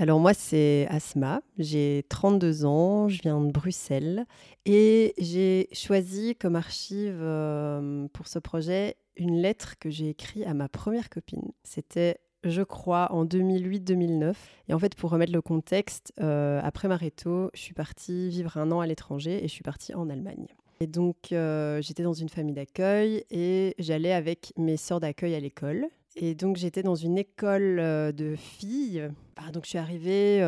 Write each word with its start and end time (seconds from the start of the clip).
Alors 0.00 0.18
moi, 0.18 0.32
c'est 0.32 0.86
Asma, 0.88 1.42
j'ai 1.58 2.06
32 2.08 2.64
ans, 2.64 3.10
je 3.10 3.20
viens 3.20 3.38
de 3.38 3.52
Bruxelles 3.52 4.24
et 4.64 5.12
j'ai 5.18 5.68
choisi 5.74 6.34
comme 6.36 6.56
archive 6.56 7.18
euh, 7.20 8.08
pour 8.14 8.26
ce 8.26 8.38
projet 8.38 8.96
une 9.18 9.42
lettre 9.42 9.78
que 9.78 9.90
j'ai 9.90 10.08
écrite 10.08 10.46
à 10.46 10.54
ma 10.54 10.70
première 10.70 11.10
copine. 11.10 11.52
C'était 11.64 12.16
je 12.44 12.62
crois, 12.62 13.12
en 13.12 13.26
2008-2009. 13.26 14.34
Et 14.70 14.72
en 14.72 14.78
fait, 14.78 14.94
pour 14.94 15.10
remettre 15.10 15.34
le 15.34 15.42
contexte, 15.42 16.14
euh, 16.18 16.58
après 16.64 16.88
Mareto, 16.88 17.50
je 17.52 17.60
suis 17.60 17.74
partie 17.74 18.30
vivre 18.30 18.56
un 18.56 18.72
an 18.72 18.80
à 18.80 18.86
l'étranger 18.86 19.44
et 19.44 19.48
je 19.48 19.52
suis 19.52 19.62
partie 19.62 19.94
en 19.94 20.08
Allemagne. 20.08 20.46
Et 20.80 20.86
donc, 20.86 21.30
euh, 21.32 21.82
j'étais 21.82 22.04
dans 22.04 22.14
une 22.14 22.30
famille 22.30 22.54
d'accueil 22.54 23.26
et 23.30 23.74
j'allais 23.78 24.14
avec 24.14 24.54
mes 24.56 24.78
sœurs 24.78 25.00
d'accueil 25.00 25.34
à 25.34 25.40
l'école. 25.40 25.88
Et 26.16 26.34
donc, 26.34 26.56
j'étais 26.56 26.82
dans 26.82 26.94
une 26.94 27.18
école 27.18 27.76
de 28.12 28.34
filles. 28.36 29.08
Bah, 29.36 29.50
donc, 29.52 29.64
je 29.64 29.70
suis 29.70 29.78
arrivée, 29.78 30.40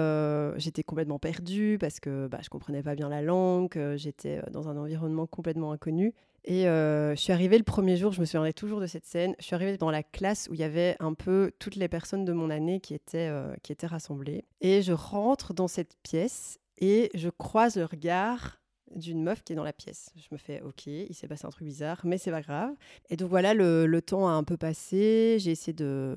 j'étais 0.57 0.83
complètement 0.83 1.19
perdue 1.19 1.79
parce 1.81 2.01
que 2.01 2.27
bah, 2.27 2.39
je 2.43 2.49
comprenais 2.49 2.83
pas 2.83 2.95
bien 2.95 3.09
la 3.09 3.23
langue, 3.23 3.79
j'étais 3.97 4.43
dans 4.51 4.69
un 4.69 4.77
environnement 4.77 5.27
complètement 5.27 5.73
inconnu. 5.73 6.15
Et 6.45 6.65
je 6.65 7.15
suis 7.17 7.33
arrivée 7.33 7.59
le 7.59 7.65
premier 7.65 7.97
jour, 7.97 8.13
je 8.13 8.21
me 8.21 8.25
souviendrai 8.25 8.53
toujours 8.53 8.81
de 8.81 8.87
cette 8.87 9.07
scène. 9.07 9.35
Je 9.39 9.45
suis 9.45 9.55
arrivée 9.55 9.77
dans 9.77 9.91
la 9.93 10.03
classe 10.03 10.49
où 10.51 10.55
il 10.55 10.61
y 10.61 10.65
avait 10.65 10.97
un 10.99 11.15
peu 11.15 11.53
toutes 11.59 11.77
les 11.77 11.89
personnes 11.89 12.25
de 12.25 12.33
mon 12.33 12.51
année 12.51 12.81
qui 12.81 12.95
étaient, 12.95 13.31
qui 13.63 13.71
étaient 13.71 13.87
rassemblées. 13.87 14.45
Et 14.61 14.83
je 14.83 14.93
rentre 14.93 15.55
dans 15.55 15.69
cette 15.69 15.97
pièce 16.03 16.59
et 16.79 17.11
je 17.15 17.29
croise 17.29 17.77
le 17.77 17.85
regard 17.85 18.59
d'une 18.95 19.23
meuf 19.23 19.43
qui 19.43 19.53
est 19.53 19.57
dans 19.57 19.65
la 19.65 19.73
pièce. 19.73 20.13
Je 20.17 20.29
me 20.33 20.39
fais 20.39 20.61
OK, 20.63 20.87
il 20.87 21.15
s'est 21.15 21.29
passé 21.29 21.47
un 21.47 21.51
truc 21.51 21.67
bizarre, 21.67 22.01
mais 22.05 22.19
c'est 22.19 22.31
pas 22.31 22.43
grave. 22.43 22.75
Et 23.11 23.17
donc 23.17 23.31
voilà, 23.31 23.55
le, 23.55 24.01
temps 24.01 24.29
a 24.29 24.33
un 24.33 24.45
peu 24.45 24.57
passé. 24.57 25.37
J'ai 25.39 25.53
essayé 25.53 25.73
de, 25.73 26.17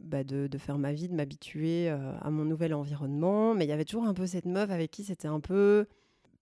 bah 0.00 0.24
de, 0.24 0.48
faire 0.58 0.78
ma 0.78 0.92
vie, 0.92 1.08
de 1.08 1.14
m'habituer 1.14 1.90
euh, 1.90 2.12
à 2.20 2.30
mon 2.30 2.44
nouvel 2.44 2.74
environnement. 2.74 3.54
Mais 3.54 3.64
il 3.64 3.68
y 3.68 3.72
avait 3.72 3.84
toujours 3.84 4.06
un 4.06 4.14
peu 4.14 4.26
cette 4.26 4.46
meuf 4.46 4.70
avec 4.70 4.90
qui 4.90 5.04
c'était 5.04 5.28
un 5.28 5.40
peu 5.40 5.86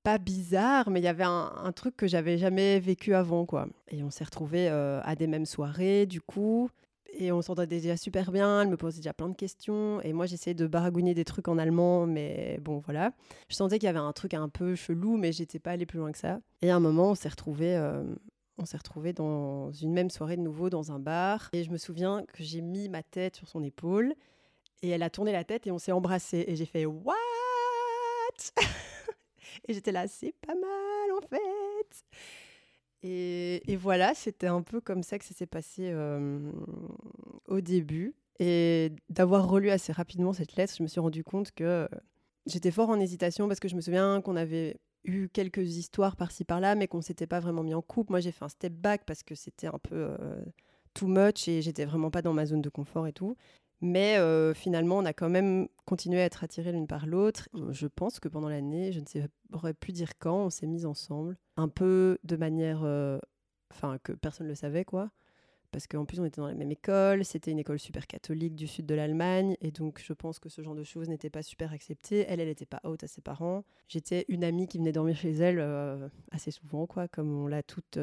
pas 0.02 0.18
bizarre, 0.18 0.90
mais 0.90 1.00
il 1.00 1.04
y 1.04 1.08
avait 1.08 1.24
un, 1.24 1.72
truc 1.74 1.96
que 1.96 2.06
j'avais 2.06 2.38
jamais 2.38 2.80
vécu 2.80 3.14
avant, 3.14 3.44
quoi. 3.44 3.68
Et 3.90 4.02
on 4.02 4.10
s'est 4.10 4.24
retrouvés 4.24 4.68
euh, 4.70 5.00
à 5.02 5.16
des 5.16 5.26
mêmes 5.26 5.44
soirées, 5.44 6.06
du 6.06 6.20
coup. 6.20 6.70
Et 7.12 7.32
on 7.32 7.42
s'entendait 7.42 7.80
déjà 7.80 7.96
super 7.96 8.30
bien, 8.30 8.62
elle 8.62 8.68
me 8.68 8.76
posait 8.76 8.98
déjà 8.98 9.12
plein 9.12 9.28
de 9.28 9.34
questions. 9.34 10.00
Et 10.02 10.12
moi, 10.12 10.26
j'essayais 10.26 10.54
de 10.54 10.66
baragouiner 10.66 11.14
des 11.14 11.24
trucs 11.24 11.48
en 11.48 11.58
allemand, 11.58 12.06
mais 12.06 12.58
bon, 12.60 12.78
voilà. 12.78 13.12
Je 13.48 13.56
sentais 13.56 13.78
qu'il 13.78 13.86
y 13.86 13.90
avait 13.90 13.98
un 13.98 14.12
truc 14.12 14.34
un 14.34 14.48
peu 14.48 14.74
chelou, 14.74 15.16
mais 15.16 15.32
j'étais 15.32 15.58
pas 15.58 15.72
allée 15.72 15.86
plus 15.86 15.98
loin 15.98 16.12
que 16.12 16.18
ça. 16.18 16.40
Et 16.62 16.70
à 16.70 16.76
un 16.76 16.80
moment, 16.80 17.10
on 17.10 17.14
s'est 17.14 17.28
retrouvés, 17.28 17.76
euh, 17.76 18.04
on 18.58 18.66
s'est 18.66 18.76
retrouvés 18.76 19.12
dans 19.12 19.72
une 19.72 19.92
même 19.92 20.10
soirée 20.10 20.36
de 20.36 20.42
nouveau 20.42 20.70
dans 20.70 20.92
un 20.92 20.98
bar. 20.98 21.48
Et 21.52 21.64
je 21.64 21.70
me 21.70 21.78
souviens 21.78 22.24
que 22.24 22.42
j'ai 22.44 22.60
mis 22.60 22.88
ma 22.88 23.02
tête 23.02 23.36
sur 23.36 23.48
son 23.48 23.62
épaule. 23.62 24.14
Et 24.82 24.90
elle 24.90 25.02
a 25.02 25.10
tourné 25.10 25.32
la 25.32 25.44
tête 25.44 25.66
et 25.66 25.72
on 25.72 25.78
s'est 25.78 25.92
embrassés. 25.92 26.44
Et 26.46 26.56
j'ai 26.56 26.66
fait 26.66 26.86
What? 26.86 27.14
Et 29.66 29.74
j'étais 29.74 29.92
là, 29.92 30.06
c'est 30.06 30.34
pas 30.46 30.54
mal 30.54 31.12
en 31.16 31.20
fait. 31.28 32.04
Et, 33.02 33.76
voilà, 33.76 34.14
c'était 34.14 34.46
un 34.46 34.62
peu 34.62 34.80
comme 34.80 35.02
ça 35.02 35.18
que 35.18 35.24
ça 35.24 35.34
s'est 35.34 35.46
passé 35.46 35.94
au 37.46 37.60
début. 37.60 38.14
Et 38.40 38.92
d'avoir 39.08 39.48
relu 39.48 39.70
assez 39.70 39.92
rapidement 39.92 40.32
cette 40.32 40.56
lettre, 40.56 40.74
je 40.76 40.82
me 40.82 40.88
suis 40.88 41.00
rendu 41.00 41.24
compte 41.24 41.50
que 41.52 41.88
j'étais 42.46 42.70
fort 42.70 42.88
en 42.88 43.00
hésitation 43.00 43.48
parce 43.48 43.60
que 43.60 43.68
je 43.68 43.74
me 43.74 43.80
souviens 43.80 44.20
qu'on 44.20 44.36
avait 44.36 44.78
eu 45.04 45.28
quelques 45.28 45.76
histoires 45.76 46.16
par-ci 46.16 46.44
par-là, 46.44 46.74
mais 46.74 46.86
qu'on 46.86 47.00
s'était 47.00 47.26
pas 47.26 47.40
vraiment 47.40 47.62
mis 47.62 47.74
en 47.74 47.82
couple. 47.82 48.12
Moi, 48.12 48.20
j'ai 48.20 48.32
fait 48.32 48.44
un 48.44 48.48
step 48.48 48.72
back 48.72 49.02
parce 49.06 49.22
que 49.22 49.34
c'était 49.34 49.68
un 49.68 49.78
peu 49.78 50.16
too 50.94 51.06
much 51.06 51.48
et 51.48 51.62
j'étais 51.62 51.84
vraiment 51.84 52.10
pas 52.10 52.22
dans 52.22 52.32
ma 52.32 52.46
zone 52.46 52.62
de 52.62 52.68
confort 52.68 53.06
et 53.06 53.12
tout. 53.12 53.36
Mais 53.80 54.16
euh, 54.16 54.54
finalement, 54.54 54.98
on 54.98 55.04
a 55.04 55.12
quand 55.12 55.28
même 55.28 55.68
continué 55.84 56.20
à 56.20 56.24
être 56.24 56.42
attirés 56.42 56.72
l'une 56.72 56.88
par 56.88 57.06
l'autre. 57.06 57.48
Je 57.70 57.86
pense 57.86 58.18
que 58.18 58.28
pendant 58.28 58.48
l'année, 58.48 58.92
je 58.92 59.00
ne 59.00 59.04
saurais 59.52 59.74
plus 59.74 59.92
dire 59.92 60.18
quand, 60.18 60.46
on 60.46 60.50
s'est 60.50 60.66
mis 60.66 60.84
ensemble. 60.84 61.36
Un 61.56 61.68
peu 61.68 62.18
de 62.24 62.36
manière. 62.36 62.80
Euh, 62.82 63.18
enfin, 63.72 63.98
que 64.02 64.12
personne 64.12 64.46
ne 64.46 64.52
le 64.52 64.56
savait, 64.56 64.84
quoi. 64.84 65.10
Parce 65.70 65.86
qu'en 65.86 66.06
plus, 66.06 66.18
on 66.18 66.24
était 66.24 66.40
dans 66.40 66.48
la 66.48 66.54
même 66.54 66.72
école. 66.72 67.24
C'était 67.24 67.52
une 67.52 67.58
école 67.58 67.78
super 67.78 68.06
catholique 68.06 68.56
du 68.56 68.66
sud 68.66 68.86
de 68.86 68.94
l'Allemagne. 68.94 69.54
Et 69.60 69.70
donc, 69.70 70.02
je 70.04 70.12
pense 70.12 70.38
que 70.38 70.48
ce 70.48 70.62
genre 70.62 70.74
de 70.74 70.82
choses 70.82 71.08
n'était 71.08 71.30
pas 71.30 71.42
super 71.42 71.72
accepté. 71.72 72.24
Elle, 72.26 72.40
elle 72.40 72.48
n'était 72.48 72.66
pas 72.66 72.80
haute 72.84 73.04
à 73.04 73.06
ses 73.06 73.20
parents. 73.20 73.64
J'étais 73.86 74.24
une 74.28 74.44
amie 74.44 74.66
qui 74.66 74.78
venait 74.78 74.92
dormir 74.92 75.14
chez 75.14 75.30
elle 75.30 75.60
euh, 75.60 76.08
assez 76.32 76.50
souvent, 76.50 76.86
quoi. 76.86 77.06
Comme 77.06 77.30
on 77.32 77.46
l'a 77.46 77.62
toutes, 77.62 77.98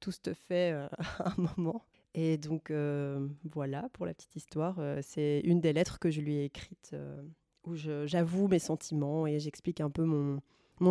tous 0.00 0.20
fait 0.48 0.72
à 1.18 1.28
un 1.28 1.48
moment. 1.56 1.84
Et 2.14 2.36
donc 2.36 2.70
euh, 2.70 3.26
voilà 3.44 3.88
pour 3.92 4.06
la 4.06 4.14
petite 4.14 4.36
histoire. 4.36 4.76
Euh, 4.78 5.00
c'est 5.02 5.40
une 5.44 5.60
des 5.60 5.72
lettres 5.72 5.98
que 5.98 6.10
je 6.10 6.20
lui 6.20 6.36
ai 6.36 6.44
écrites 6.44 6.90
euh, 6.92 7.22
où 7.64 7.74
j'avoue 7.74 8.48
mes 8.48 8.58
sentiments 8.58 9.26
et 9.26 9.38
j'explique 9.38 9.80
un 9.80 9.90
peu 9.90 10.04
mon, 10.04 10.40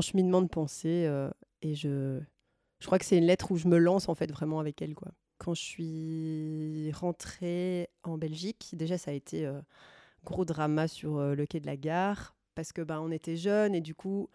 cheminement 0.02 0.42
de 0.42 0.48
pensée. 0.48 1.10
et 1.62 1.76
je, 1.76 2.20
je 2.80 2.86
crois 2.86 2.98
que 2.98 3.06
c'est 3.06 3.18
une 3.18 3.26
lettre 3.26 3.52
où 3.52 3.58
je 3.58 3.68
me 3.68 3.78
lance 3.78 4.08
en 4.08 4.16
fait 4.16 4.32
vraiment 4.32 4.60
avec 4.60 4.82
elle. 4.82 4.96
Quoi. 4.96 5.12
Quand 5.38 5.54
je 5.54 5.62
suis 5.62 6.92
rentrée 6.94 7.90
en 8.04 8.18
Belgique, 8.18 8.70
déjà 8.74 8.98
ça 8.98 9.12
a 9.12 9.14
été 9.14 9.52
gros 10.24 10.46
drama 10.46 10.88
sur 10.88 11.20
le 11.20 11.46
quai 11.46 11.60
de 11.60 11.66
la 11.66 11.76
gare 11.76 12.38
parce 12.56 12.72
que 12.72 12.82
bah, 12.82 13.02
on 13.02 13.12
était 13.12 13.36
jeunes 13.36 13.76
et 13.76 13.82
du 13.82 13.96
coup 13.96 14.30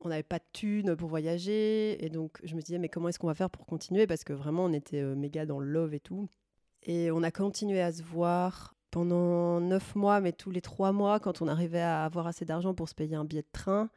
on 0.00 0.08
n'avait 0.08 0.22
pas 0.22 0.38
de 0.38 0.44
thunes 0.52 0.96
pour 0.96 1.08
voyager. 1.08 2.04
Et 2.04 2.08
donc, 2.08 2.38
je 2.44 2.54
me 2.54 2.60
disais, 2.60 2.78
mais 2.78 2.88
comment 2.88 3.08
est-ce 3.08 3.18
qu'on 3.18 3.26
va 3.26 3.34
faire 3.34 3.50
pour 3.50 3.66
continuer? 3.66 4.06
Parce 4.06 4.24
que 4.24 4.32
vraiment, 4.32 4.64
on 4.64 4.72
était 4.72 5.00
euh, 5.00 5.14
méga 5.14 5.46
dans 5.46 5.58
le 5.58 5.66
love 5.66 5.94
et 5.94 6.00
tout. 6.00 6.28
Et 6.84 7.10
on 7.10 7.22
a 7.22 7.30
continué 7.30 7.80
à 7.80 7.92
se 7.92 8.02
voir 8.02 8.74
pendant 8.90 9.60
neuf 9.60 9.94
mois, 9.94 10.20
mais 10.20 10.32
tous 10.32 10.50
les 10.50 10.60
trois 10.60 10.92
mois, 10.92 11.20
quand 11.20 11.42
on 11.42 11.48
arrivait 11.48 11.80
à 11.80 12.04
avoir 12.04 12.26
assez 12.26 12.44
d'argent 12.44 12.74
pour 12.74 12.88
se 12.88 12.94
payer 12.94 13.16
un 13.16 13.24
billet 13.24 13.42
de 13.42 13.48
train. 13.52 13.90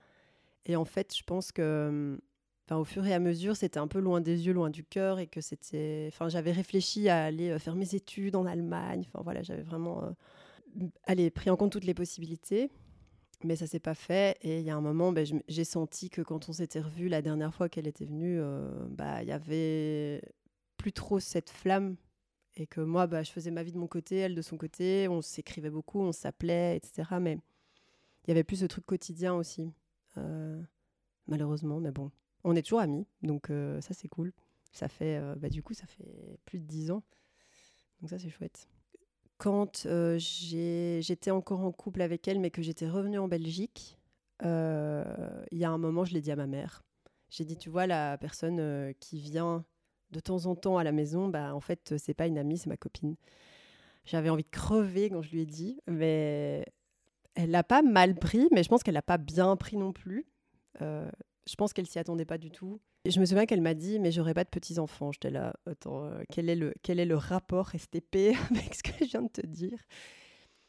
Et 0.65 0.75
en 0.75 0.85
fait, 0.85 1.15
je 1.15 1.23
pense 1.23 1.51
que, 1.51 2.19
enfin, 2.67 2.77
au 2.79 2.83
fur 2.83 3.05
et 3.05 3.13
à 3.13 3.19
mesure, 3.19 3.55
c'était 3.55 3.79
un 3.79 3.87
peu 3.87 3.99
loin 3.99 4.21
des 4.21 4.47
yeux, 4.47 4.53
loin 4.53 4.69
du 4.69 4.83
cœur, 4.83 5.19
et 5.19 5.27
que 5.27 5.41
c'était, 5.41 6.09
enfin, 6.11 6.29
j'avais 6.29 6.51
réfléchi 6.51 7.07
à 7.09 7.23
aller 7.23 7.51
euh, 7.51 7.59
faire 7.59 7.75
mes 7.75 7.95
études 7.95 8.35
en 8.35 8.45
Allemagne. 8.45 9.05
Enfin 9.07 9.23
voilà, 9.23 9.43
j'avais 9.43 9.63
vraiment, 9.63 10.03
euh, 10.03 11.29
pris 11.29 11.49
en 11.49 11.55
compte 11.55 11.71
toutes 11.71 11.85
les 11.85 11.93
possibilités 11.93 12.71
mais 13.43 13.55
ça 13.55 13.67
s'est 13.67 13.79
pas 13.79 13.95
fait. 13.95 14.37
Et 14.41 14.59
il 14.59 14.65
y 14.65 14.69
a 14.69 14.75
un 14.75 14.81
moment, 14.81 15.11
ben, 15.11 15.25
j'ai 15.47 15.63
senti 15.63 16.09
que 16.09 16.21
quand 16.21 16.49
on 16.49 16.53
s'était 16.53 16.81
revu 16.81 17.07
la 17.07 17.21
dernière 17.21 17.53
fois 17.53 17.69
qu'elle 17.69 17.87
était 17.87 18.05
venue, 18.05 18.39
euh, 18.39 18.69
bah, 18.89 19.21
il 19.23 19.29
y 19.29 19.31
avait 19.31 20.21
plus 20.77 20.93
trop 20.93 21.19
cette 21.19 21.49
flamme. 21.49 21.95
Et 22.55 22.67
que 22.67 22.81
moi, 22.81 23.07
bah, 23.07 23.23
je 23.23 23.31
faisais 23.31 23.51
ma 23.51 23.63
vie 23.63 23.71
de 23.71 23.77
mon 23.77 23.87
côté, 23.87 24.17
elle 24.17 24.35
de 24.35 24.41
son 24.41 24.57
côté. 24.57 25.07
On 25.07 25.21
s'écrivait 25.21 25.69
beaucoup, 25.69 26.01
on 26.01 26.11
s'appelait, 26.11 26.75
etc. 26.75 27.03
Mais 27.21 27.37
il 28.25 28.29
y 28.29 28.31
avait 28.31 28.43
plus 28.43 28.57
ce 28.57 28.65
truc 28.65 28.85
quotidien 28.85 29.33
aussi, 29.33 29.71
euh, 30.17 30.61
malheureusement. 31.27 31.79
Mais 31.79 31.91
bon, 31.91 32.11
on 32.43 32.55
est 32.55 32.61
toujours 32.61 32.81
amis, 32.81 33.07
donc 33.23 33.49
euh, 33.49 33.79
ça 33.81 33.93
c'est 33.93 34.09
cool. 34.09 34.33
Ça 34.73 34.89
fait, 34.89 35.21
bah, 35.37 35.49
du 35.49 35.63
coup, 35.63 35.73
ça 35.73 35.85
fait 35.85 36.39
plus 36.45 36.59
de 36.59 36.65
dix 36.65 36.91
ans. 36.91 37.03
Donc 38.01 38.09
ça 38.09 38.19
c'est 38.19 38.29
chouette 38.29 38.67
quand 39.41 39.87
euh, 39.87 40.19
j'étais 40.19 41.31
encore 41.31 41.61
en 41.61 41.71
couple 41.71 42.03
avec 42.03 42.27
elle, 42.27 42.39
mais 42.39 42.51
que 42.51 42.61
j'étais 42.61 42.87
revenue 42.87 43.17
en 43.17 43.27
Belgique, 43.27 43.97
euh, 44.45 45.03
il 45.51 45.57
y 45.57 45.65
a 45.65 45.71
un 45.71 45.79
moment, 45.79 46.05
je 46.05 46.13
l'ai 46.13 46.21
dit 46.21 46.31
à 46.31 46.35
ma 46.35 46.45
mère. 46.45 46.83
J'ai 47.31 47.43
dit, 47.43 47.57
tu 47.57 47.71
vois, 47.71 47.87
la 47.87 48.19
personne 48.19 48.59
euh, 48.59 48.93
qui 48.99 49.19
vient 49.19 49.65
de 50.11 50.19
temps 50.19 50.45
en 50.45 50.55
temps 50.55 50.77
à 50.77 50.83
la 50.83 50.91
maison, 50.91 51.27
bah, 51.27 51.55
en 51.55 51.59
fait, 51.59 51.95
c'est 51.97 52.13
pas 52.13 52.27
une 52.27 52.37
amie, 52.37 52.59
c'est 52.59 52.69
ma 52.69 52.77
copine. 52.77 53.15
J'avais 54.05 54.29
envie 54.29 54.43
de 54.43 54.49
crever 54.49 55.09
quand 55.09 55.23
je 55.23 55.31
lui 55.31 55.41
ai 55.41 55.47
dit, 55.47 55.81
mais 55.87 56.63
elle 57.33 57.49
l'a 57.49 57.63
pas 57.63 57.81
mal 57.81 58.13
pris, 58.13 58.47
mais 58.51 58.61
je 58.61 58.69
pense 58.69 58.83
qu'elle 58.83 58.93
l'a 58.93 59.01
pas 59.01 59.17
bien 59.17 59.55
pris 59.55 59.75
non 59.75 59.91
plus. 59.91 60.27
Je 61.47 61.55
pense 61.55 61.73
qu'elle 61.73 61.87
s'y 61.87 61.99
attendait 61.99 62.25
pas 62.25 62.37
du 62.37 62.51
tout. 62.51 62.79
Et 63.03 63.11
je 63.11 63.19
me 63.19 63.25
souviens 63.25 63.45
qu'elle 63.45 63.61
m'a 63.61 63.73
dit, 63.73 63.99
mais 63.99 64.11
j'aurais 64.11 64.33
pas 64.33 64.43
de 64.43 64.49
petits-enfants. 64.49 65.11
J'étais 65.11 65.31
là, 65.31 65.53
attends, 65.65 66.05
euh, 66.05 66.21
quel, 66.29 66.49
est 66.49 66.55
le, 66.55 66.73
quel 66.83 66.99
est 66.99 67.05
le 67.05 67.15
rapport 67.15 67.71
STP 67.71 68.35
avec 68.51 68.75
ce 68.75 68.83
que 68.83 68.91
je 68.99 69.05
viens 69.05 69.23
de 69.23 69.29
te 69.29 69.45
dire? 69.45 69.79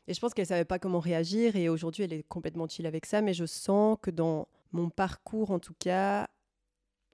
Et 0.08 0.14
je 0.14 0.20
pense 0.20 0.32
qu'elle 0.34 0.46
savait 0.46 0.64
pas 0.64 0.78
comment 0.78 0.98
réagir. 0.98 1.56
Et 1.56 1.68
aujourd'hui, 1.68 2.04
elle 2.04 2.12
est 2.12 2.22
complètement 2.22 2.66
chill 2.66 2.86
avec 2.86 3.04
ça. 3.06 3.20
Mais 3.20 3.34
je 3.34 3.44
sens 3.44 3.98
que 4.00 4.10
dans 4.10 4.48
mon 4.72 4.88
parcours, 4.88 5.50
en 5.50 5.58
tout 5.58 5.74
cas, 5.78 6.28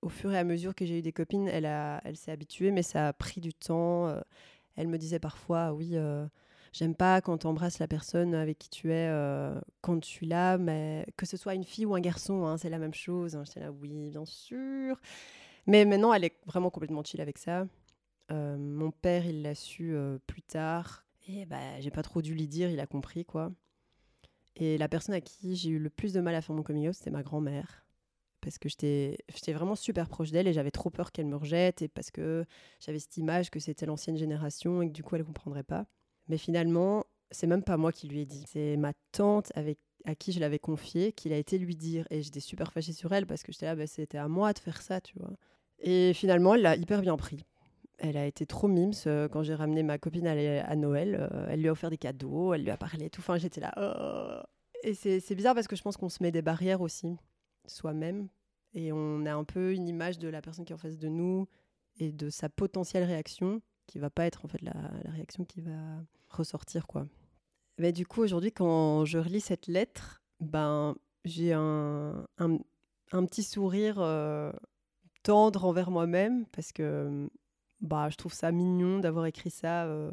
au 0.03 0.09
fur 0.09 0.33
et 0.33 0.39
à 0.39 0.45
mesure 0.45 0.75
que 0.75 0.87
j'ai 0.87 0.99
eu 1.01 1.03
des 1.03 1.13
copines, 1.13 1.49
elle, 1.49 1.67
a, 1.67 2.01
elle 2.05 2.17
s'est 2.17 2.31
habituée, 2.31 2.71
mais 2.71 2.83
ça 2.83 3.09
a 3.09 3.13
pris 3.13 3.41
du 3.41 3.53
temps. 3.53 4.07
Euh, 4.07 4.21
elle 4.77 4.87
me 4.87 4.99
disait 4.99 5.19
parfois, 5.19 5.73
oui. 5.73 5.91
Euh, 5.95 6.27
J'aime 6.73 6.95
pas 6.95 7.21
quand 7.21 7.39
tu 7.39 7.47
embrasses 7.47 7.79
la 7.79 7.89
personne 7.89 8.35
avec 8.35 8.59
qui 8.59 8.69
tu 8.69 8.93
es 8.93 9.09
euh, 9.09 9.59
quand 9.81 10.01
tu 10.01 10.25
là, 10.25 10.59
mais 10.59 11.07
que 11.17 11.27
ce 11.27 11.37
soit 11.37 11.55
une 11.55 11.65
fille 11.65 11.87
ou 11.87 11.95
un 11.95 12.01
garçon, 12.01 12.47
hein, 12.47 12.57
c'est 12.57 12.71
la 12.71 12.79
même 12.79 12.95
chose. 12.95 13.37
Hein. 13.37 13.45
J'étais 13.47 13.61
là, 13.61 13.73
oui, 13.73 14.11
bien 14.11 14.25
sûr. 14.25 15.01
Mais 15.67 15.85
maintenant, 15.85 16.13
elle 16.13 16.25
est 16.25 16.37
vraiment 16.47 16.71
complètement 16.71 17.03
chill 17.05 17.21
avec 17.21 17.39
ça. 17.39 17.67
Euh, 18.31 18.57
mon 18.59 18.91
père, 18.91 19.27
il 19.27 19.43
l'a 19.43 19.55
su 19.55 19.95
euh, 19.95 20.19
plus 20.27 20.43
tard. 20.43 21.07
Et 21.27 21.47
bah, 21.47 21.81
j'ai 21.81 21.91
pas 21.91 22.03
trop 22.03 22.23
dû 22.23 22.35
lui 22.35 22.49
dire, 22.49 22.71
il 22.71 22.81
a 22.81 22.87
compris, 22.87 23.25
quoi. 23.25 23.53
Et 24.57 24.77
la 24.79 24.89
personne 24.89 25.15
à 25.15 25.21
qui 25.21 25.57
j'ai 25.57 25.71
eu 25.71 25.79
le 25.79 25.91
plus 25.91 26.13
de 26.13 26.21
mal 26.21 26.35
à 26.35 26.41
faire 26.41 26.55
mon 26.55 26.63
coming 26.63 26.89
out, 26.89 26.95
c'était 26.95 27.11
ma 27.11 27.23
grand-mère. 27.23 27.85
Parce 28.41 28.59
que 28.59 28.69
j'étais 28.69 29.19
vraiment 29.53 29.75
super 29.75 30.09
proche 30.09 30.31
d'elle 30.31 30.47
et 30.49 30.53
j'avais 30.53 30.71
trop 30.71 30.91
peur 30.91 31.13
qu'elle 31.13 31.27
me 31.27 31.37
rejette. 31.37 31.83
Et 31.83 31.89
parce 31.89 32.11
que 32.11 32.45
j'avais 32.81 32.99
cette 32.99 33.17
image 33.17 33.51
que 33.51 33.61
c'était 33.61 33.87
l'ancienne 33.87 34.17
génération 34.17 34.83
et 34.83 34.89
que 34.89 34.93
du 34.93 35.03
coup, 35.03 35.17
elle 35.17 35.25
comprendrait 35.25 35.65
pas. 35.65 35.87
Mais 36.29 36.39
finalement, 36.39 37.05
c'est 37.31 37.47
même 37.47 37.63
pas 37.63 37.77
moi 37.77 37.93
qui 37.93 38.09
lui 38.09 38.21
ai 38.21 38.27
dit. 38.27 38.45
C'est 38.47 38.77
ma 38.77 38.93
tante 39.13 39.53
avec 39.55 39.79
à 40.05 40.15
qui 40.15 40.33
je 40.33 40.41
l'avais 40.41 40.59
confié, 40.59 41.13
qu'il 41.13 41.33
a 41.33 41.37
été 41.37 41.59
lui 41.59 41.77
dire. 41.77 42.07
Et 42.11 42.23
j'étais 42.23 42.41
super 42.41 42.73
fâchée 42.73 42.93
sur 42.93 43.13
elle 43.13 43.27
parce 43.27 43.43
que 43.43 43.53
j'étais 43.53 43.67
là, 43.67 43.77
bah, 43.77 43.87
c'était 43.87 44.19
à 44.19 44.29
moi 44.29 44.53
de 44.53 44.59
faire 44.59 44.81
ça, 44.81 45.01
tu 45.01 45.19
vois. 45.19 45.31
Et 45.81 46.13
finalement, 46.15 46.55
elle 46.55 46.63
l'a 46.63 46.77
hyper 46.77 47.03
bien 47.03 47.17
pris. 47.17 47.45
Elle 47.99 48.17
a 48.17 48.27
été 48.27 48.47
trop 48.47 48.69
mimes 48.69 48.93
euh, 49.07 49.29
quand 49.29 49.43
j'ai 49.43 49.55
ramené 49.55 49.83
ma 49.83 49.99
copine 49.99 50.27
à, 50.27 50.77
Noël. 50.77 51.29
Euh, 51.33 51.47
elle 51.51 51.61
lui 51.61 51.69
a 51.69 51.73
offert 51.73 51.91
des 51.91 51.99
cadeaux, 51.99 52.55
elle 52.55 52.63
lui 52.63 52.71
a 52.71 52.77
parlé, 52.77 53.11
tout. 53.11 53.21
Enfin, 53.21 53.39
j'étais 53.39 53.61
là. 53.61 53.73
Oh. 53.77 54.47
Et 54.85 54.95
c'est 54.95 55.35
bizarre 55.35 55.55
parce 55.55 55.67
que 55.67 55.75
je 55.75 55.83
pense 55.83 55.97
qu'on 55.97 56.09
se 56.09 56.23
met 56.23 56.31
des 56.31 56.43
barrières 56.43 56.81
aussi, 56.81 57.17
soi-même. 57.67 58.29
Et 58.75 58.93
on 58.93 59.27
a 59.27 59.35
un 59.35 59.45
peu 59.45 59.75
une 59.75 59.89
image 59.89 60.19
de 60.19 60.29
la 60.29 60.41
personne 60.41 60.65
qui 60.65 60.73
est 60.73 60.75
en 60.75 60.79
face 60.79 60.99
de 60.99 61.09
nous 61.09 61.49
et 61.99 62.13
de 62.13 62.31
sa 62.31 62.49
potentielle 62.49 63.03
réaction 63.03 63.61
qui 63.89 63.99
va 63.99 64.11
pas 64.11 64.27
être 64.27 64.45
en 64.45 64.49
fait 64.49 64.63
la, 64.63 64.73
réaction 65.07 65.45
qui 65.45 65.61
va 65.61 65.73
ressortir, 66.29 66.87
quoi. 66.87 67.09
Mais 67.79 67.93
du 67.93 68.07
coup, 68.07 68.23
aujourd'hui, 68.23 68.53
quand 68.53 69.05
je 69.05 69.19
relis 69.19 69.41
cette 69.41 69.67
lettre, 69.67 70.23
ben, 70.41 70.95
j'ai 71.25 71.53
un, 71.53 72.27
un, 72.39 73.25
petit 73.25 73.43
sourire 73.43 73.97
euh, 73.99 74.53
tendre 75.23 75.65
envers 75.65 75.91
moi-même 75.91 76.47
parce 76.47 76.73
que 76.73 77.29
bah, 77.81 78.09
je 78.11 78.17
trouve 78.17 78.33
ça 78.33 78.53
mignon 78.53 78.99
d'avoir 78.99 79.27
écrit 79.27 79.51
ça 79.51 79.85
euh, 79.87 80.11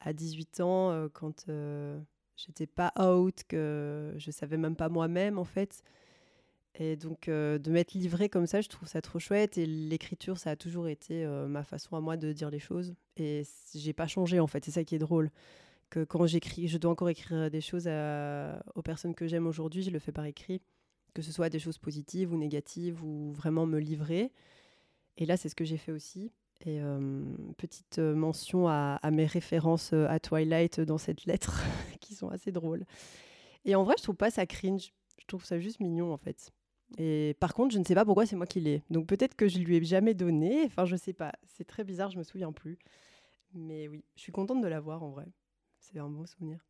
à 0.00 0.12
18 0.12 0.60
ans 0.60 0.90
euh, 0.90 1.08
quand 1.12 1.46
j'étais 2.36 2.66
pas 2.66 2.92
out, 2.98 3.42
que 3.48 4.14
je 4.16 4.30
savais 4.30 4.56
même 4.56 4.76
pas 4.76 4.88
moi-même 4.88 5.38
en 5.38 5.44
fait. 5.44 5.82
Et 6.76 6.96
donc 6.96 7.26
de 7.28 7.70
m'être 7.70 7.94
livrée 7.94 8.28
comme 8.28 8.46
ça, 8.46 8.60
je 8.60 8.68
trouve 8.68 8.88
ça 8.88 9.00
trop 9.00 9.18
chouette. 9.18 9.58
Et 9.58 9.66
l'écriture, 9.66 10.38
ça 10.38 10.50
a 10.50 10.56
toujours 10.56 10.88
été 10.88 11.24
ma 11.48 11.62
façon 11.62 11.96
à 11.96 12.00
moi 12.00 12.16
de 12.16 12.32
dire 12.32 12.50
les 12.50 12.58
choses. 12.58 12.94
Et 13.16 13.42
j'ai 13.74 13.92
pas 13.92 14.08
changé 14.08 14.40
en 14.40 14.48
fait, 14.48 14.64
c'est 14.64 14.72
ça 14.72 14.82
qui 14.84 14.96
est 14.96 14.98
drôle 14.98 15.30
que 15.90 16.02
quand 16.02 16.26
j'écris, 16.26 16.66
je 16.66 16.76
dois 16.78 16.90
encore 16.90 17.08
écrire 17.08 17.50
des 17.50 17.60
choses 17.60 17.86
aux 17.86 18.82
personnes 18.82 19.14
que 19.14 19.28
j'aime 19.28 19.46
aujourd'hui, 19.46 19.82
je 19.82 19.90
le 19.90 20.00
fais 20.00 20.10
par 20.10 20.24
écrit, 20.24 20.60
que 21.14 21.22
ce 21.22 21.30
soit 21.30 21.48
des 21.48 21.60
choses 21.60 21.78
positives 21.78 22.32
ou 22.32 22.36
négatives 22.36 23.04
ou 23.04 23.32
vraiment 23.32 23.66
me 23.66 23.78
livrer. 23.78 24.32
Et 25.16 25.26
là, 25.26 25.36
c'est 25.36 25.48
ce 25.48 25.54
que 25.54 25.64
j'ai 25.64 25.76
fait 25.76 25.92
aussi. 25.92 26.32
Et 26.66 26.80
euh, 26.80 27.22
petite 27.56 27.98
mention 27.98 28.68
à, 28.68 28.98
mes 29.12 29.26
références 29.26 29.92
euh, 29.92 30.06
à 30.08 30.18
Twilight 30.18 30.80
dans 30.80 30.98
cette 30.98 31.26
lettre, 31.26 31.62
qui 32.00 32.14
sont 32.14 32.28
assez 32.28 32.52
drôles. 32.52 32.84
Et 33.64 33.74
en 33.74 33.84
vrai, 33.84 33.94
je 33.98 34.02
trouve 34.02 34.16
pas 34.16 34.30
ça 34.30 34.46
cringe. 34.46 34.92
Je 35.18 35.26
trouve 35.26 35.44
ça 35.44 35.60
juste 35.60 35.80
mignon, 35.80 36.12
en 36.12 36.16
fait. 36.16 36.52
Et 36.98 37.36
par 37.40 37.54
contre, 37.54 37.74
je 37.74 37.78
ne 37.78 37.84
sais 37.84 37.94
pas 37.94 38.04
pourquoi 38.04 38.26
c'est 38.26 38.36
moi 38.36 38.46
qui 38.46 38.60
l'ai. 38.60 38.82
Donc 38.90 39.06
peut-être 39.06 39.34
que 39.34 39.48
je 39.48 39.58
lui 39.58 39.76
ai 39.76 39.84
jamais 39.84 40.14
donné. 40.14 40.64
Enfin, 40.66 40.84
je 40.84 40.96
sais 40.96 41.12
pas. 41.12 41.32
C'est 41.46 41.64
très 41.64 41.84
bizarre, 41.84 42.10
je 42.10 42.18
me 42.18 42.22
souviens 42.22 42.52
plus. 42.52 42.78
Mais 43.52 43.88
oui, 43.88 44.04
je 44.16 44.22
suis 44.22 44.32
contente 44.32 44.60
de 44.60 44.68
l'avoir 44.68 45.02
en 45.02 45.10
vrai. 45.10 45.26
C'est 45.78 45.98
un 45.98 46.08
bon 46.08 46.26
souvenir. 46.26 46.64